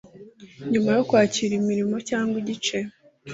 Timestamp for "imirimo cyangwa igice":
1.61-2.77